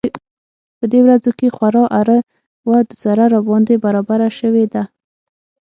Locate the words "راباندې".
3.33-3.75